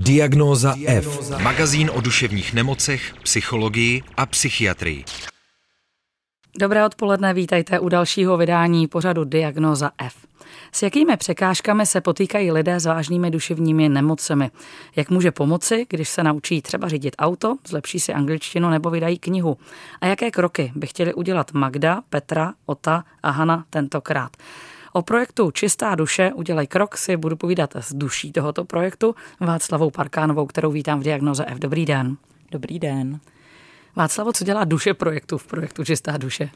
[0.00, 1.30] Diagnóza F.
[1.42, 5.04] Magazín o duševních nemocech, psychologii a psychiatrii.
[6.60, 10.14] Dobré odpoledne, vítejte u dalšího vydání pořadu Diagnóza F.
[10.72, 14.50] S jakými překážkami se potýkají lidé s vážnými duševními nemocemi?
[14.96, 19.56] Jak může pomoci, když se naučí třeba řídit auto, zlepší si angličtinu nebo vydají knihu?
[20.00, 24.36] A jaké kroky by chtěli udělat Magda, Petra, Ota a Hana tentokrát?
[24.98, 30.46] O projektu Čistá duše udělej krok si budu povídat s duší tohoto projektu Václavou Parkánovou,
[30.46, 31.58] kterou vítám v Diagnoze F.
[31.58, 32.16] Dobrý den.
[32.50, 33.20] Dobrý den.
[33.96, 36.50] Václavo, co dělá duše projektu v projektu Čistá duše?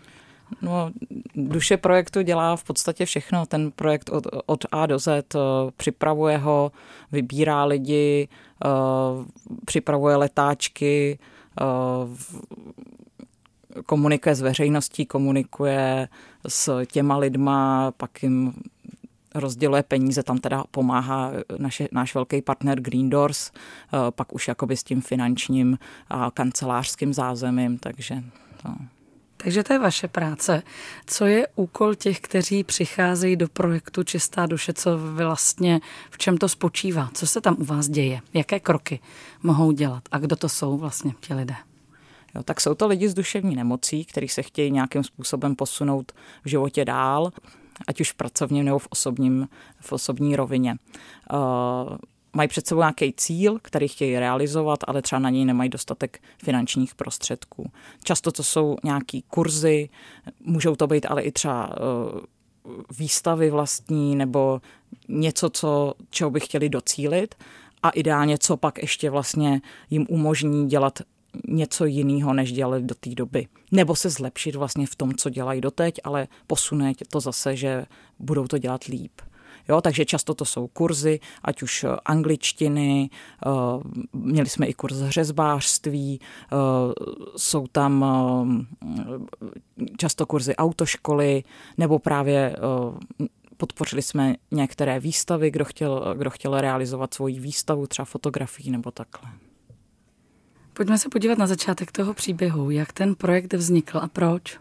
[0.62, 0.90] No,
[1.34, 3.46] duše projektu dělá v podstatě všechno.
[3.46, 5.38] Ten projekt od, od A do Z eh,
[5.76, 6.72] připravuje ho,
[7.12, 8.28] vybírá lidi,
[8.64, 8.68] eh,
[9.64, 11.18] připravuje letáčky,
[11.60, 11.64] eh,
[13.86, 16.08] komunikuje s veřejností, komunikuje
[16.48, 18.52] s těma lidma, pak jim
[19.34, 23.50] rozděluje peníze, tam teda pomáhá naše, náš velký partner Green Doors,
[24.10, 28.22] pak už jakoby s tím finančním a kancelářským zázemím, takže
[28.62, 28.68] to...
[29.36, 30.62] Takže to je vaše práce.
[31.06, 36.48] Co je úkol těch, kteří přicházejí do projektu Čistá duše, co vlastně, v čem to
[36.48, 37.10] spočívá?
[37.14, 38.20] Co se tam u vás děje?
[38.34, 39.00] Jaké kroky
[39.42, 40.02] mohou dělat?
[40.12, 41.54] A kdo to jsou vlastně ti lidé?
[42.34, 46.12] Jo, tak jsou to lidi s duševní nemocí, kteří se chtějí nějakým způsobem posunout
[46.44, 47.30] v životě dál,
[47.88, 49.48] ať už v pracovním nebo v, osobním,
[49.80, 50.76] v osobní rovině.
[51.32, 51.96] Uh,
[52.36, 56.94] mají před sebou nějaký cíl, který chtějí realizovat, ale třeba na něj nemají dostatek finančních
[56.94, 57.70] prostředků.
[58.04, 59.88] Často to jsou nějaký kurzy,
[60.40, 62.20] můžou to být ale i třeba uh,
[62.98, 64.60] výstavy vlastní nebo
[65.08, 67.34] něco, co, čeho by chtěli docílit
[67.82, 69.60] a ideálně, co pak ještě vlastně
[69.90, 70.98] jim umožní dělat
[71.48, 73.46] něco jiného, než dělali do té doby.
[73.72, 77.86] Nebo se zlepšit vlastně v tom, co dělají doteď, ale posune to zase, že
[78.18, 79.12] budou to dělat líp.
[79.68, 83.10] Jo, takže často to jsou kurzy, ať už angličtiny,
[83.46, 83.50] eh,
[84.12, 86.56] měli jsme i kurz řezbářství, eh,
[87.36, 91.42] jsou tam eh, často kurzy autoškoly,
[91.78, 92.56] nebo právě
[93.56, 99.30] podpořili jsme některé výstavy, kdo chtěl, kdo chtěl realizovat svoji výstavu, třeba fotografií nebo takhle.
[100.72, 102.70] Pojďme se podívat na začátek toho příběhu.
[102.70, 104.60] Jak ten projekt vznikl a proč?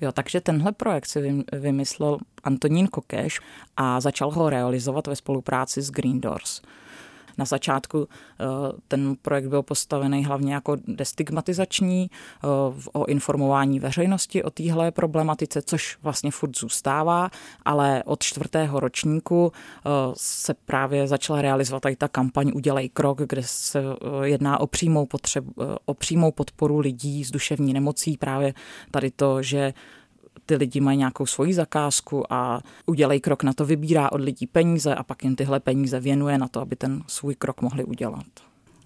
[0.00, 3.40] Jo, takže tenhle projekt si vymyslel Antonín Kokeš
[3.76, 6.62] a začal ho realizovat ve spolupráci s Green Doors.
[7.38, 8.44] Na začátku eh,
[8.88, 12.46] ten projekt byl postavený hlavně jako destigmatizační eh,
[12.92, 17.30] o informování veřejnosti o téhle problematice, což vlastně furt zůstává,
[17.64, 23.42] ale od čtvrtého ročníku eh, se právě začala realizovat tady ta kampaň Udělej krok, kde
[23.44, 23.82] se
[24.22, 25.52] jedná o přímou, potřebu,
[25.84, 28.54] o přímou podporu lidí s duševní nemocí, právě
[28.90, 29.74] tady to, že
[30.46, 34.94] ty lidi mají nějakou svoji zakázku a udělej krok na to, vybírá od lidí peníze
[34.94, 38.24] a pak jim tyhle peníze věnuje na to, aby ten svůj krok mohli udělat.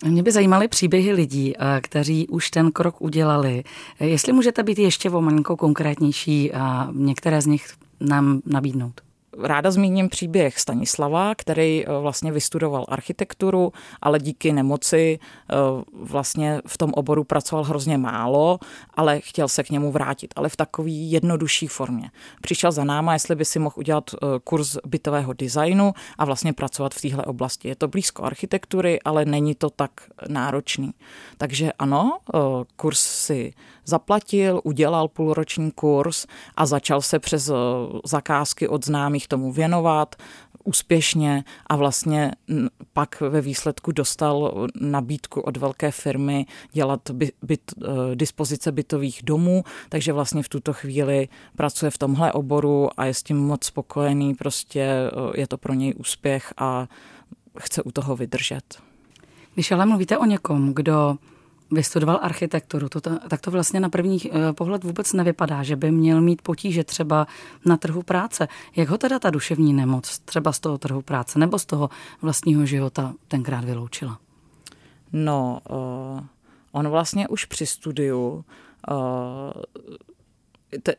[0.05, 3.65] Mě by zajímaly příběhy lidí, eh, kteří už ten krok udělali.
[4.01, 7.67] Jestli můžete být ještě o malinko konkrétnější a některé z nich
[8.01, 9.08] nám nabídnout.
[9.43, 13.73] Ráda zmíním příběh Stanislava, který eh, vlastně vystudoval architekturu,
[14.03, 15.19] ale díky nemoci
[15.51, 15.55] eh,
[15.93, 18.59] vlastně v tom oboru pracoval hrozně málo,
[18.95, 22.11] ale chtěl se k němu vrátit, ale v takové jednodušší formě.
[22.41, 26.95] Přišel za náma, jestli by si mohl udělat eh, kurz bytového designu a vlastně pracovat
[26.95, 27.69] v téhle oblasti.
[27.69, 29.91] Je to blízko architektury, ale není to tak
[30.29, 30.91] náročný.
[31.37, 32.19] Takže ano,
[32.77, 33.53] kurz si
[33.89, 36.27] zaplatil, udělal půlroční kurz
[36.57, 37.51] a začal se přes
[38.05, 40.17] zakázky od známých tomu věnovat
[40.65, 42.33] úspěšně a vlastně
[42.93, 49.65] pak ve výsledku dostal nabídku od velké firmy dělat byt, byt, e, dispozice bytových domů,
[49.89, 54.35] takže vlastně v tuto chvíli pracuje v tomhle oboru a je s tím moc spokojený,
[54.35, 55.11] prostě e,
[55.41, 56.89] je to pro něj úspěch a
[57.59, 58.83] chce u toho vydržet.
[59.55, 61.17] Když ale mluvíte o někom, kdo
[61.71, 66.21] vystudoval architekturu, to, tak to vlastně na první eh, pohled vůbec nevypadá, že by měl
[66.21, 67.27] mít potíže třeba
[67.65, 68.49] na trhu práce.
[68.77, 71.91] Jak ho teda ta duševní nemoc třeba z toho trhu práce nebo z toho
[72.23, 74.19] vlastního života tenkrát vyloučila?
[75.13, 76.21] No, uh,
[76.73, 78.45] on vlastně už při studiu
[78.91, 78.95] uh,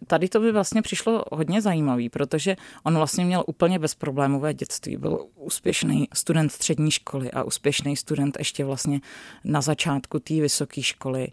[0.08, 4.98] tady to by vlastně přišlo hodně zajímavý, protože on vlastně měl úplně bezproblémové dětství.
[4.98, 9.02] Byl úspěšný student střední školy a úspěšný student ještě vlastně
[9.44, 11.28] na začátku té vysoké školy.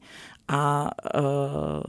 [0.49, 1.83] A uh,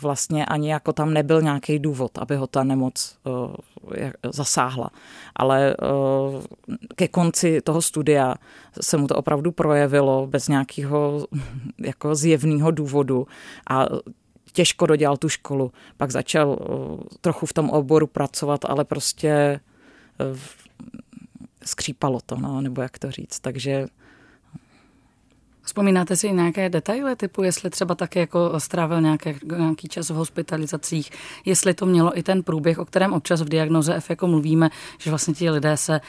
[0.00, 3.54] vlastně ani jako tam nebyl nějaký důvod, aby ho ta nemoc uh,
[4.32, 4.90] zasáhla.
[5.36, 6.42] Ale uh,
[6.94, 8.34] ke konci toho studia
[8.80, 11.26] se mu to opravdu projevilo bez nějakého
[11.78, 13.26] jako zjevného důvodu
[13.70, 13.86] a
[14.50, 15.72] těžko dodělal tu školu.
[15.96, 19.60] Pak začal uh, trochu v tom oboru pracovat, ale prostě
[20.30, 20.38] uh,
[21.64, 23.40] skřípalo to, no, nebo jak to říct.
[23.40, 23.86] Takže
[25.70, 31.10] Vzpomínáte si nějaké detaily, typu jestli třeba taky jako strávil nějaké, nějaký čas v hospitalizacích,
[31.44, 35.10] jestli to mělo i ten průběh, o kterém občas v diagnoze F jako mluvíme, že
[35.10, 36.00] vlastně ti lidé se e,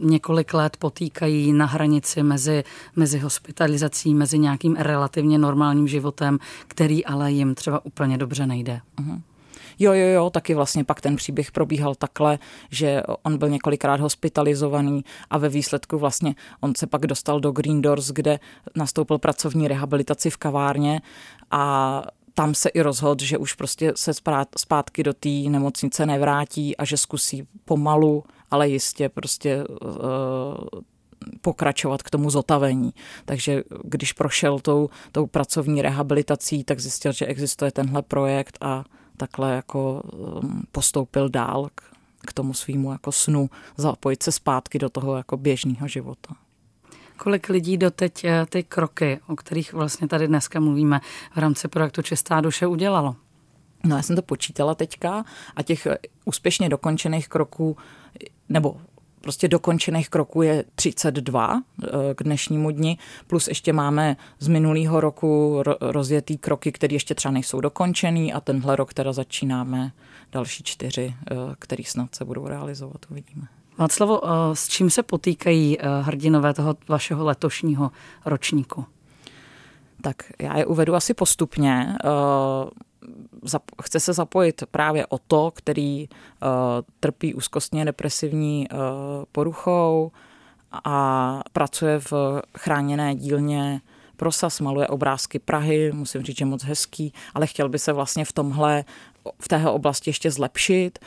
[0.00, 2.64] několik let potýkají na hranici mezi,
[2.96, 6.38] mezi hospitalizací, mezi nějakým relativně normálním životem,
[6.68, 8.80] který ale jim třeba úplně dobře nejde.
[8.98, 9.20] Uh-huh.
[9.82, 12.38] Jo, jo, jo, taky vlastně pak ten příběh probíhal takhle,
[12.70, 17.82] že on byl několikrát hospitalizovaný a ve výsledku vlastně on se pak dostal do Green
[17.82, 18.40] Doors, kde
[18.76, 21.00] nastoupil pracovní rehabilitaci v kavárně
[21.50, 22.02] a
[22.34, 24.12] tam se i rozhodl, že už prostě se
[24.56, 30.80] zpátky do té nemocnice nevrátí a že zkusí pomalu, ale jistě prostě uh,
[31.40, 32.94] pokračovat k tomu zotavení.
[33.24, 38.84] Takže když prošel tou, tou pracovní rehabilitací, tak zjistil, že existuje tenhle projekt a
[39.20, 41.82] takhle jako um, postoupil dál k,
[42.26, 46.34] k tomu svýmu jako snu, zapojit se zpátky do toho jako běžného života.
[47.16, 51.00] Kolik lidí doteď eh, ty kroky, o kterých vlastně tady dneska mluvíme
[51.34, 53.16] v rámci projektu Čistá duše udělalo?
[53.84, 55.24] No já jsem to počítala teďka
[55.56, 57.76] a těch eh, úspěšně dokončených kroků,
[58.48, 58.80] nebo
[59.20, 65.62] prostě dokončených kroků je 32 eh, k dnešnímu dni, plus ještě máme z minulého roku
[65.80, 69.92] rozjetý kroky, které ještě třeba nejsou dokončený a tenhle rok teda začínáme
[70.32, 73.46] další čtyři, eh, který snad se budou realizovat, uvidíme.
[73.78, 77.90] Václavo, eh, s čím se potýkají hrdinové toho vašeho letošního
[78.24, 78.84] ročníku?
[80.02, 81.96] Tak já je uvedu asi postupně
[83.82, 86.48] chce se zapojit právě o to, který uh,
[87.00, 88.78] trpí úzkostně depresivní uh,
[89.32, 90.12] poruchou
[90.84, 92.12] a pracuje v
[92.58, 93.80] chráněné dílně
[94.16, 98.32] Prosas, maluje obrázky Prahy, musím říct, že moc hezký, ale chtěl by se vlastně v
[98.32, 98.84] tomhle,
[99.38, 100.98] v téhle oblasti ještě zlepšit.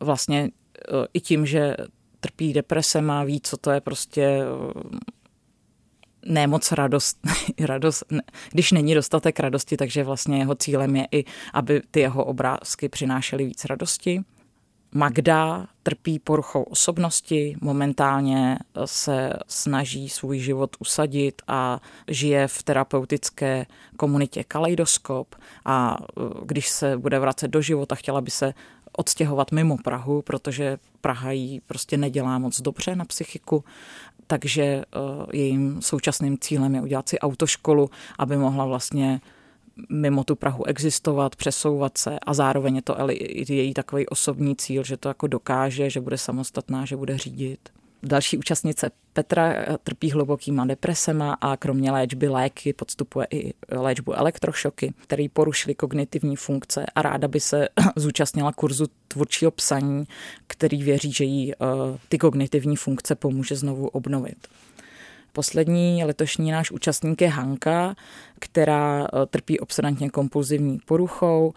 [0.00, 1.76] Vlastně uh, i tím, že
[2.20, 4.42] trpí depresem a ví, co to je prostě
[6.26, 7.18] ne moc radost,
[7.60, 12.24] radost ne, když není dostatek radosti, takže vlastně jeho cílem je i, aby ty jeho
[12.24, 14.24] obrázky přinášely víc radosti.
[14.96, 23.66] Magda trpí poruchou osobnosti, momentálně se snaží svůj život usadit a žije v terapeutické
[23.96, 25.34] komunitě Kaleidoskop
[25.64, 28.54] a e, když se bude vracet do života, chtěla by se
[28.92, 33.64] odstěhovat mimo Prahu, protože Praha jí prostě nedělá moc dobře na psychiku
[34.26, 34.82] takže eh,
[35.32, 39.20] jejím současným cílem je udělat si autoškolu, aby mohla vlastně
[39.90, 42.96] mimo tu Prahu existovat, přesouvat se a zároveň je to
[43.48, 47.68] její takový osobní cíl, že to jako dokáže, že bude samostatná, že bude řídit.
[48.04, 54.94] Další účastnice Petra eh, trpí hlubokýma depresema a kromě léčby léky podstupuje i léčbu elektrošoky,
[55.02, 60.04] který porušily kognitivní funkce a ráda by se zúčastnila kurzu tvůrčího psaní,
[60.46, 61.56] který věří, že jí eh,
[62.08, 64.48] ty kognitivní funkce pomůže znovu obnovit.
[65.36, 67.94] Poslední letošní náš účastník je Hanka,
[68.38, 71.54] která eh, trpí obsedantně kompulzivní poruchou,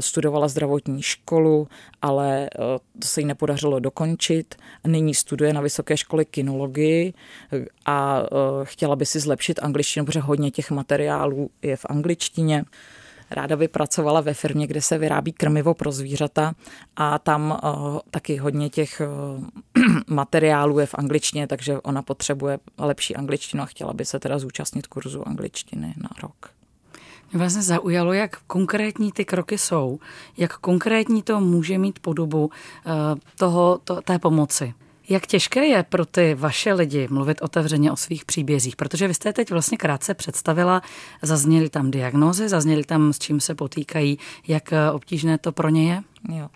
[0.00, 1.68] studovala zdravotní školu,
[2.02, 2.58] ale eh,
[2.98, 4.54] to se jí nepodařilo dokončit.
[4.86, 7.14] Nyní studuje na vysoké škole kinologii
[7.52, 8.22] eh, a
[8.64, 12.64] chtěla by si zlepšit angličtinu, protože hodně těch materiálů je v angličtině.
[13.30, 16.54] Ráda by pracovala ve firmě, kde se vyrábí krmivo pro zvířata
[16.96, 19.02] a tam uh, taky hodně těch
[19.38, 19.44] uh,
[20.06, 24.86] materiálů je v angličtině, takže ona potřebuje lepší angličtinu a chtěla by se teda zúčastnit
[24.86, 26.50] kurzu angličtiny na rok.
[27.32, 29.98] Mě vlastně zaujalo, jak konkrétní ty kroky jsou,
[30.36, 32.52] jak konkrétní to může mít podobu uh,
[33.36, 34.74] toho, to, té pomoci.
[35.08, 38.76] Jak těžké je pro ty vaše lidi mluvit otevřeně o svých příbězích?
[38.76, 40.82] Protože vy jste teď vlastně krátce představila,
[41.22, 44.18] zazněly tam diagnózy, zazněly tam, s čím se potýkají,
[44.48, 46.02] jak eh, obtížné to pro ně je?
[46.28, 46.48] Jo.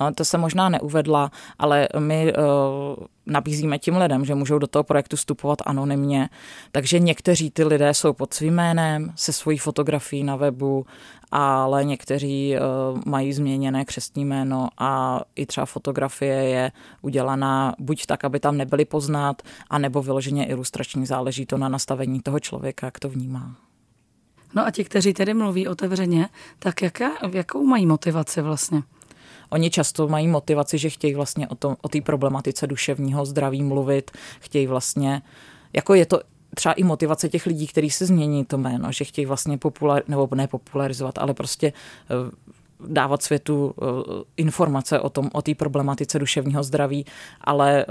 [0.00, 4.84] No, to se možná neuvedla, ale my uh, nabízíme tím lidem, že můžou do toho
[4.84, 6.28] projektu vstupovat anonymně.
[6.72, 10.86] Takže někteří ty lidé jsou pod svým jménem, se svojí fotografií na webu,
[11.30, 16.72] ale někteří uh, mají změněné křestní jméno a i třeba fotografie je
[17.02, 22.40] udělaná buď tak, aby tam nebyly poznat, anebo vyloženě ilustrační, záleží to na nastavení toho
[22.40, 23.56] člověka, jak to vnímá.
[24.54, 28.82] No a ti, kteří tedy mluví otevřeně, tak jaká, jakou mají motivaci vlastně?
[29.50, 34.66] Oni často mají motivaci, že chtějí vlastně o té o problematice duševního zdraví mluvit, chtějí
[34.66, 35.22] vlastně,
[35.72, 36.20] jako je to
[36.54, 40.28] třeba i motivace těch lidí, kteří se změní to jméno, že chtějí vlastně popular, nebo
[40.34, 42.14] ne popularizovat, ale prostě eh,
[42.88, 43.84] dávat světu eh,
[44.36, 47.06] informace o tom, o té problematice duševního zdraví,
[47.40, 47.86] ale eh,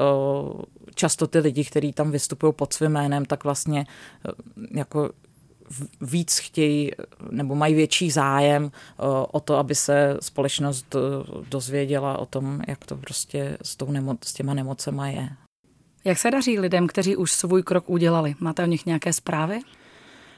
[0.96, 3.86] často ty lidi, kteří tam vystupují pod svým jménem, tak vlastně
[4.72, 5.10] jako
[6.02, 6.92] víc chtějí
[7.32, 8.72] nebo mají větší zájem
[9.32, 10.96] o to, aby se společnost
[11.50, 15.30] dozvěděla o tom, jak to prostě s, tou nemo- s těma nemocema je.
[16.06, 18.36] Jak se daří lidem, kteří už svůj krok udělali?
[18.40, 19.60] Máte o nich nějaké zprávy?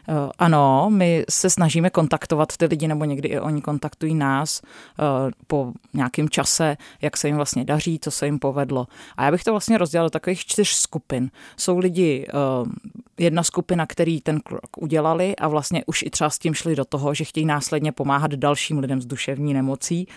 [0.09, 5.03] Eh, ano, my se snažíme kontaktovat ty lidi, nebo někdy i oni kontaktují nás eh,
[5.47, 8.87] po nějakém čase, jak se jim vlastně daří, co se jim povedlo.
[9.17, 11.31] A já bych to vlastně rozdělal do takových čtyř skupin.
[11.57, 12.33] Jsou lidi, eh,
[13.19, 16.85] jedna skupina, který ten krok udělali a vlastně už i třeba s tím šli do
[16.85, 20.07] toho, že chtějí následně pomáhat dalším lidem s duševní nemocí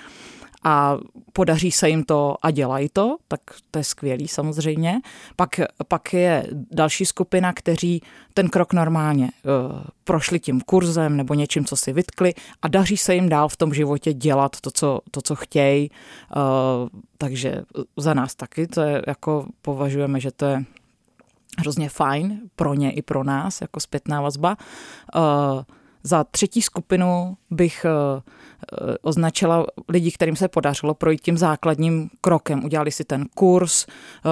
[0.65, 0.99] a
[1.33, 3.41] podaří se jim to a dělají to, tak
[3.71, 5.01] to je skvělý samozřejmě.
[5.37, 8.03] Pak, pak je další skupina, kteří
[8.35, 13.15] ten krok normálně uh, prošli tím kurzem nebo něčím, co si vytkli a daří se
[13.15, 15.91] jim dál v tom životě dělat to, co, to, co chtějí.
[16.37, 17.63] Uh, takže
[17.97, 20.65] za nás taky to je jako považujeme, že to je
[21.59, 24.57] hrozně fajn pro ně i pro nás, jako zpětná vazba.
[25.17, 25.23] Uh,
[26.03, 28.23] za třetí skupinu bych Eh,
[29.03, 32.65] označila lidi, kterým se podařilo projít tím základním krokem.
[32.65, 34.29] Udělali si ten kurz, eh,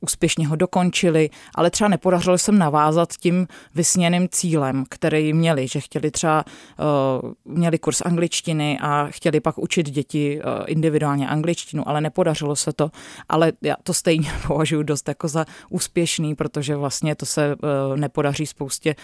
[0.00, 6.10] úspěšně ho dokončili, ale třeba nepodařilo se navázat tím vysněným cílem, který měli, že chtěli
[6.10, 6.82] třeba, eh,
[7.44, 12.90] měli kurz angličtiny a chtěli pak učit děti individuálně angličtinu, ale nepodařilo se to,
[13.28, 17.56] ale já to stejně považuji dost jako za úspěšný, protože vlastně to se
[17.94, 18.94] nepodaří spoustě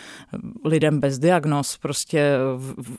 [0.65, 2.37] lidem bez diagnóz, prostě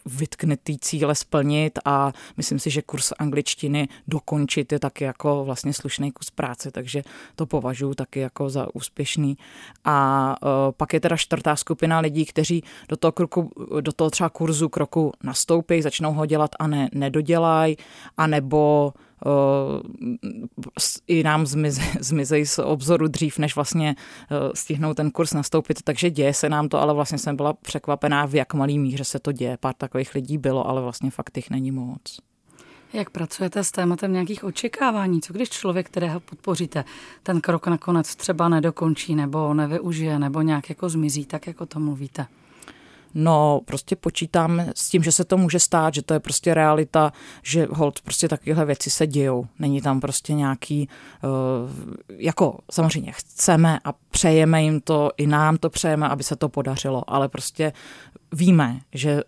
[0.05, 5.73] vytknutý cíle splnit změnit a myslím si, že kurz angličtiny dokončit je taky jako vlastně
[5.73, 7.03] slušný kus práce, takže
[7.35, 9.37] to považuji taky jako za úspěšný.
[9.85, 14.29] A uh, pak je teda čtvrtá skupina lidí, kteří do toho, kroku, do toho třeba
[14.29, 17.77] kurzu kroku nastoupí, začnou ho dělat a ne, nedodělají,
[18.17, 18.93] anebo
[21.07, 23.95] i nám zmize, zmizejí z obzoru dřív, než vlastně
[24.53, 28.35] stihnou ten kurz nastoupit, takže děje se nám to, ale vlastně jsem byla překvapená, v
[28.35, 29.57] jak malý míře se to děje.
[29.57, 32.19] Pár takových lidí bylo, ale vlastně fakt jich není moc.
[32.93, 35.21] Jak pracujete s tématem nějakých očekávání?
[35.21, 36.85] Co když člověk, kterého podpoříte,
[37.23, 42.25] ten krok nakonec třeba nedokončí nebo nevyužije nebo nějak jako zmizí, tak jako to mluvíte?
[43.13, 47.13] No, prostě počítám s tím, že se to může stát, že to je prostě realita,
[47.43, 49.47] že hold, prostě takovéhle věci se dějou.
[49.59, 50.89] Není tam prostě nějaký,
[51.23, 56.49] uh, jako samozřejmě chceme a přejeme jim to, i nám to přejeme, aby se to
[56.49, 57.73] podařilo, ale prostě
[58.31, 59.21] víme, že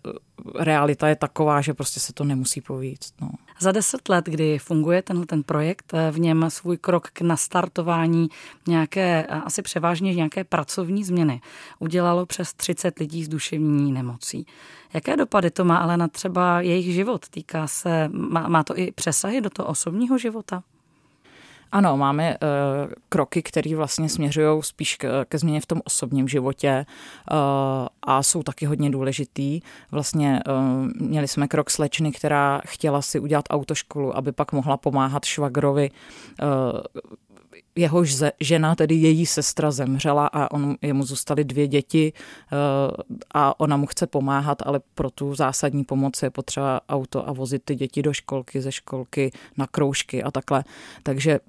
[0.58, 3.14] realita je taková, že prostě se to nemusí povíct.
[3.20, 3.30] No.
[3.60, 8.28] Za deset let, kdy funguje tenhle ten projekt, v něm svůj krok k nastartování
[8.68, 11.40] nějaké, asi převážně nějaké pracovní změny,
[11.78, 14.46] udělalo přes 30 lidí s duševní nemocí.
[14.94, 17.28] Jaké dopady to má ale na třeba jejich život?
[17.28, 20.62] Týká se, má, má to i přesahy do toho osobního života?
[21.72, 26.86] Ano, máme uh, kroky, které vlastně směřují spíš ke, ke změně v tom osobním životě
[26.86, 27.36] uh,
[28.02, 29.60] a jsou taky hodně důležitý.
[29.90, 35.24] Vlastně uh, měli jsme krok slečny, která chtěla si udělat autoškolu, aby pak mohla pomáhat
[35.24, 35.90] švagrovi
[36.42, 37.02] uh,
[37.76, 42.12] jehož žena, tedy její sestra, zemřela a on, jemu zůstaly dvě děti
[43.34, 47.62] a ona mu chce pomáhat, ale pro tu zásadní pomoc je potřeba auto a vozit
[47.64, 50.64] ty děti do školky, ze školky na kroužky a takhle.
[51.02, 51.40] Takže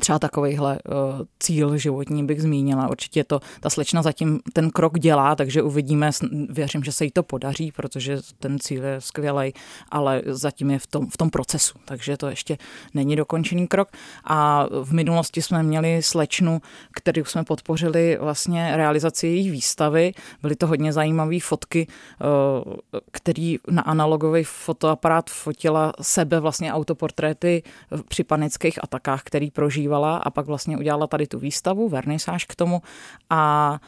[0.00, 2.88] třeba takovýhle uh, cíl životní bych zmínila.
[2.88, 6.10] Určitě to ta slečna zatím ten krok dělá, takže uvidíme,
[6.48, 9.54] věřím, že se jí to podaří, protože ten cíl je skvělý,
[9.88, 12.58] ale zatím je v tom, v tom procesu, takže to ještě
[12.94, 13.88] není dokončený krok.
[14.24, 16.62] A v minulosti jsme měli slečnu,
[16.94, 20.12] kterou jsme podpořili vlastně realizaci její výstavy.
[20.42, 22.74] Byly to hodně zajímavé fotky, uh,
[23.10, 27.62] který na analogový fotoaparát fotila sebe vlastně autoportréty
[28.08, 32.54] při panických atakách, který prožívá používala a pak vlastně udělala tady tu výstavu, vernisáž k
[32.54, 32.82] tomu
[33.30, 33.78] a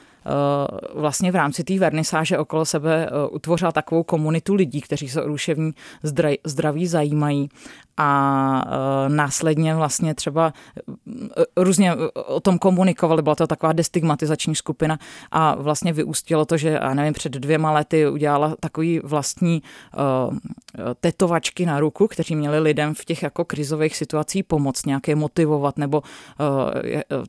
[0.94, 5.28] vlastně v rámci té vernisáže okolo sebe eh, utvořila takovou komunitu lidí, kteří se o
[5.28, 5.72] duševní
[6.44, 7.48] zdraví zajímají.
[7.96, 10.52] A eh, následně vlastně třeba
[11.56, 14.98] různě o tom komunikovali, byla to taková destigmatizační skupina
[15.30, 19.62] a vlastně vyústilo to, že já nevím, před dvěma lety udělala takový vlastní
[21.00, 26.02] tetovačky na ruku, kteří měli lidem v těch jako krizových situacích pomoct, nějaké motivovat nebo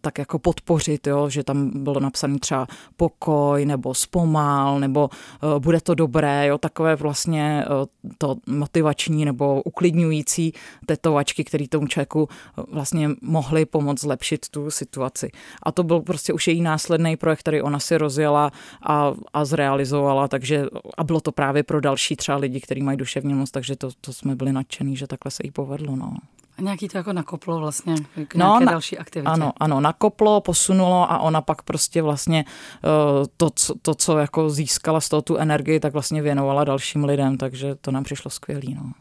[0.02, 5.82] tak jako podpořit, jo, že tam bylo napsané třeba pokoj nebo zpomal nebo uh, bude
[5.82, 7.86] to dobré, jo, takové vlastně uh,
[8.18, 10.54] to motivační nebo uklidňující
[10.86, 15.32] tetovačky, které tomu člověku uh, vlastně mohly pomoct zlepšit tu situaci.
[15.64, 18.52] A to byl prostě už její následný projekt, který ona si rozjela
[18.82, 20.66] a, a zrealizovala, takže
[20.98, 24.14] a bylo to právě pro další třeba lidi, kteří mají duševní moc, takže to, to
[24.14, 25.96] jsme byli nadšení, že takhle se jí povedlo.
[25.96, 26.14] No.
[26.58, 27.96] A nějaký to jako nakoplo vlastně
[28.28, 29.32] k no, nějaké no, další aktivitě.
[29.32, 32.46] Ano, ano, nakoplo, posunulo a ona pak prostě vlastně
[32.84, 37.04] uh, to, co, to, co jako získala z toho tu energii, tak vlastně věnovala dalším
[37.04, 38.74] lidem, takže to nám přišlo skvělý.
[38.74, 38.92] No.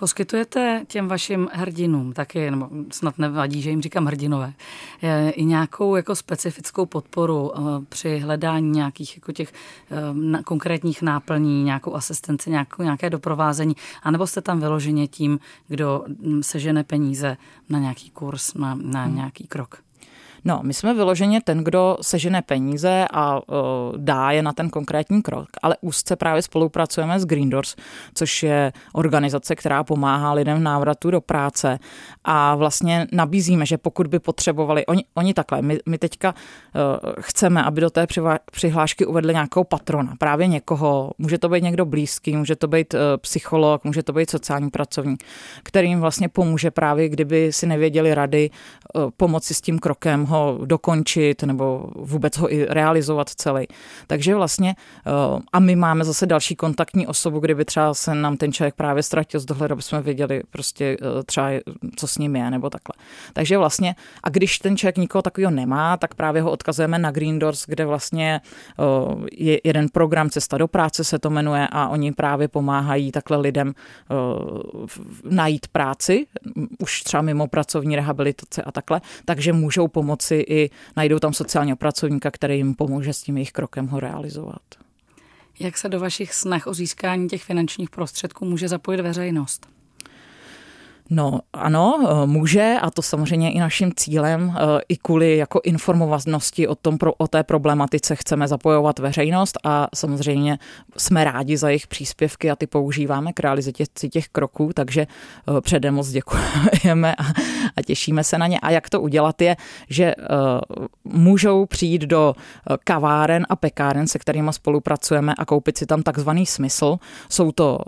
[0.00, 4.52] Poskytujete těm vašim hrdinům taky, nebo snad nevadí, že jim říkám hrdinové,
[5.30, 9.52] i nějakou jako specifickou podporu eh, při hledání nějakých jako těch
[9.90, 15.38] eh, konkrétních náplní, nějakou asistenci, nějakou, nějaké doprovázení, anebo jste tam vyloženě tím,
[15.68, 17.36] kdo hm, sežene peníze
[17.68, 19.16] na nějaký kurz, na, na hmm.
[19.16, 19.82] nějaký krok?
[20.44, 23.56] No, my jsme vyloženě ten, kdo sežene peníze a uh,
[23.96, 27.76] dá je na ten konkrétní krok, ale úzce právě spolupracujeme s Green Doors,
[28.14, 31.78] což je organizace, která pomáhá lidem v návratu do práce.
[32.24, 37.62] A vlastně nabízíme, že pokud by potřebovali, oni, oni takhle, my, my teďka uh, chceme,
[37.62, 38.06] aby do té
[38.52, 43.00] přihlášky uvedli nějakou patrona, právě někoho, může to být někdo blízký, může to být uh,
[43.16, 45.24] psycholog, může to být sociální pracovník,
[45.62, 48.50] kterým vlastně pomůže právě, kdyby si nevěděli rady
[48.94, 53.66] uh, pomoci s tím krokem, ho dokončit nebo vůbec ho i realizovat celý.
[54.06, 54.74] Takže vlastně
[55.06, 55.10] eh,
[55.52, 59.40] a my máme zase další kontaktní osobu, kdyby třeba se nám ten člověk právě ztratil
[59.40, 61.48] z dohledu, aby jsme věděli prostě eh, třeba,
[61.96, 63.06] co s ním je nebo takhle.
[63.32, 67.38] Takže vlastně a když ten člověk nikoho takového nemá, tak právě ho odkazujeme na Green
[67.38, 68.82] Doors, kde vlastně eh,
[69.32, 73.74] je jeden program Cesta do práce se to jmenuje a oni právě pomáhají takhle lidem
[75.24, 76.26] najít práci,
[76.78, 79.88] už třeba mimo pracovní rehabilitace a takhle, takže můžou
[80.20, 84.62] pomoci i najdou tam sociálního pracovníka, který jim pomůže s tím jejich krokem ho realizovat.
[85.60, 89.66] Jak se do vašich snah o získání těch finančních prostředků může zapojit veřejnost?
[91.12, 96.68] No ano, eh, může a to samozřejmě i naším cílem, eh, i kvůli jako informovanosti
[96.68, 100.58] o, tom, o té problematice chceme zapojovat veřejnost a samozřejmě
[100.96, 105.94] jsme rádi za jejich příspěvky a ty používáme k realizaci těch kroků, takže eh, předem
[105.94, 107.24] moc děkujeme a,
[107.76, 108.60] a těšíme se na ně.
[108.60, 109.56] A jak to udělat je,
[109.88, 110.14] že
[111.04, 112.34] můžou přijít do
[112.84, 116.98] kaváren a pekáren, se kterými spolupracujeme a koupit si tam takzvaný smysl.
[117.28, 117.78] Jsou to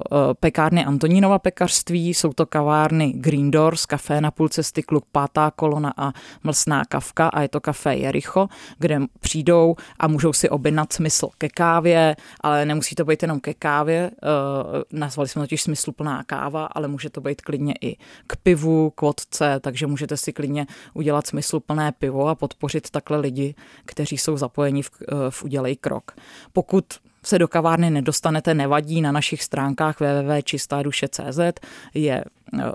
[0.40, 5.94] pekárny Antonínova pekařství, jsou to kavárny Green Doors, kafé na půl cesty, klub Pátá kolona
[5.96, 6.12] a
[6.44, 11.48] Mlsná kavka a je to kafé Jericho, kde přijdou a můžou si objednat smysl ke
[11.48, 16.88] kávě, ale nemusí to být jenom ke kávě, uh, nazvali jsme totiž smysluplná káva, ale
[16.88, 17.96] může to být klidně i
[18.26, 23.54] k pivu, k vodce, takže můžete si klidně udělat smysluplné pivo a podpořit takhle lidi,
[23.84, 26.12] kteří jsou zapojeni v, uh, v Udělej krok.
[26.52, 26.84] Pokud
[27.24, 31.40] se do kavárny nedostanete, nevadí, na našich stránkách www.čistaduše.cz
[31.94, 32.24] je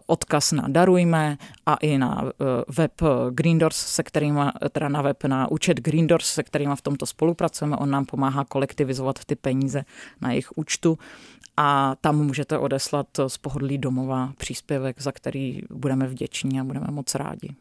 [0.05, 2.31] odkaz na Darujme a i na e,
[2.77, 2.91] web
[3.31, 7.05] Green Doors, se kterým, teda na web na účet Green Doors, se kterým v tomto
[7.05, 7.77] spolupracujeme.
[7.77, 9.85] On nám pomáhá kolektivizovat ty peníze
[10.21, 10.97] na jejich účtu
[11.57, 17.15] a tam můžete odeslat z pohodlí domova příspěvek, za který budeme vděční a budeme moc
[17.15, 17.55] rádi.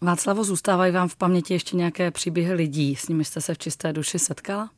[0.00, 3.92] Václavo, zůstávají vám v paměti ještě nějaké příběhy lidí, s nimi jste se v čisté
[3.92, 4.70] duši setkala?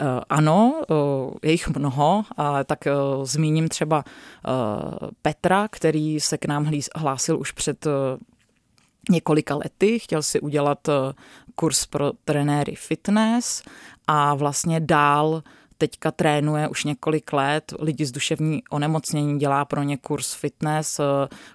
[0.00, 0.94] Eh, ano, eh,
[1.42, 4.04] je jich mnoho, a tak eh, zmíním třeba
[5.22, 7.86] Petra, který se k nám hlásil už před
[9.10, 10.88] několika lety, chtěl si udělat
[11.54, 13.62] kurz pro trenéry fitness
[14.06, 15.42] a vlastně dál
[15.78, 17.74] teďka trénuje už několik let.
[17.78, 21.00] Lidi z duševní onemocnění, dělá pro ně kurz fitness,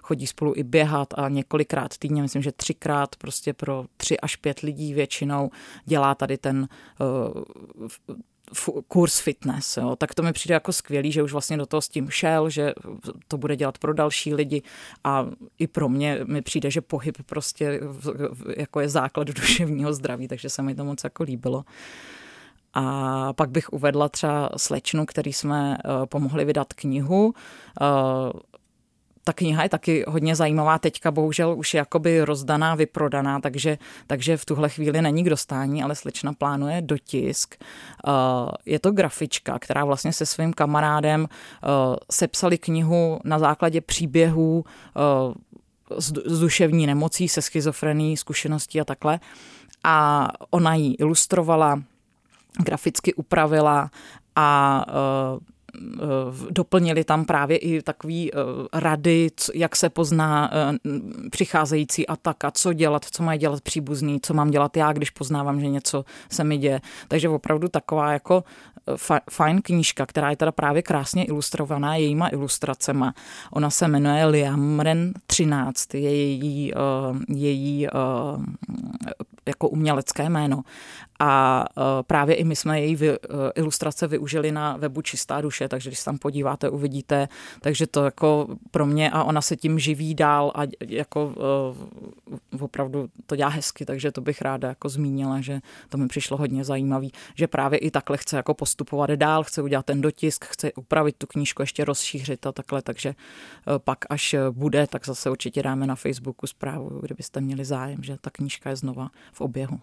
[0.02, 4.60] chodí spolu i běhat a několikrát týdně, myslím, že třikrát prostě pro tři až pět
[4.60, 5.50] lidí většinou
[5.84, 6.68] dělá tady ten
[8.88, 11.88] kurz fitness, jo, tak to mi přijde jako skvělý, že už vlastně do toho s
[11.88, 12.72] tím šel, že
[13.28, 14.62] to bude dělat pro další lidi
[15.04, 15.26] a
[15.58, 17.80] i pro mě mi přijde, že pohyb prostě
[18.56, 21.64] jako je základ duševního zdraví, takže se mi to moc jako líbilo.
[22.74, 27.34] A pak bych uvedla třeba slečnu, který jsme uh, pomohli vydat knihu.
[29.26, 30.78] Ta kniha je taky hodně zajímavá.
[30.78, 35.82] Teďka bohužel už je jakoby rozdaná, vyprodaná, takže, takže v tuhle chvíli není k dostání,
[35.82, 37.54] ale slečna plánuje dotisk.
[38.06, 38.12] Uh,
[38.66, 44.64] je to grafička, která vlastně se svým kamarádem uh, sepsali knihu na základě příběhů
[45.98, 49.20] z, z duševní nemocí, se schizofrení, zkušeností a takhle.
[49.84, 51.82] A ona ji ilustrovala,
[52.64, 53.90] graficky upravila
[54.36, 55.38] a Eh,
[56.50, 58.36] doplnili tam právě i takový eh,
[58.72, 60.78] rady, jak se pozná eh,
[61.30, 65.66] přicházející ataka, co dělat, co mají dělat příbuzný, co mám dělat já, když poznávám, že
[65.66, 66.80] něco se mi děje.
[67.08, 68.44] Takže opravdu taková jako
[69.30, 73.14] fajn knížka, která je teda právě krásně ilustrovaná jejíma ilustracema.
[73.50, 76.72] Ona se jmenuje Liamren 13, je její,
[77.28, 77.88] její
[79.46, 80.62] jako umělecké jméno.
[81.18, 81.64] A
[82.06, 82.98] právě i my jsme její
[83.54, 87.28] ilustrace využili na webu Čistá duše, takže když se tam podíváte, uvidíte.
[87.60, 91.34] Takže to jako pro mě a ona se tím živí dál a jako
[92.60, 96.64] opravdu to dělá hezky, takže to bych ráda jako zmínila, že to mi přišlo hodně
[96.64, 101.16] zajímavý, že právě i takhle chce jako postupovat dál, chce udělat ten dotisk, chce upravit
[101.18, 103.14] tu knížku, ještě rozšířit a takhle, takže
[103.78, 108.30] pak až bude, tak zase určitě dáme na Facebooku zprávu, kdybyste měli zájem, že ta
[108.30, 109.80] knížka je znova v oběhu.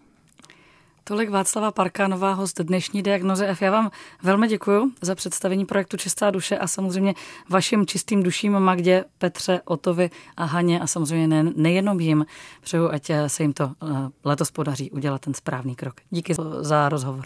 [1.06, 3.62] Tolik Václava Parkánová, host dnešní diagnoze F.
[3.62, 3.90] Já vám
[4.22, 7.14] velmi děkuji za představení projektu Čistá duše a samozřejmě
[7.50, 12.26] vašim čistým duším Magdě, Petře, Otovi a Haně a samozřejmě ne, nejenom jim.
[12.60, 13.86] Přeju, ať se jim to eh,
[14.24, 15.94] letos podaří udělat ten správný krok.
[16.10, 17.24] Díky za rozhovor.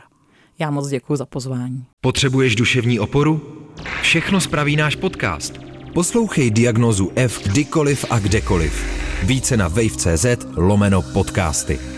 [0.59, 1.85] Já moc děkuji za pozvání.
[2.01, 3.41] Potřebuješ duševní oporu?
[4.03, 5.55] Všechno spraví náš podcast.
[5.95, 8.85] Poslouchej diagnozu F kdykoliv a kdekoliv.
[9.23, 11.98] Více na wave.cz lomeno podcasty.